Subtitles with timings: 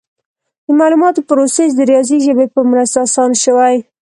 [0.65, 3.75] د معلوماتو پروسس د ریاضي ژبې په مرسته اسانه شوی.